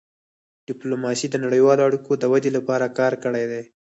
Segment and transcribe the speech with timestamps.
[0.67, 3.63] ډيپلوماسي د نړیوالو اړیکو د ودې لپاره کار کړی دی.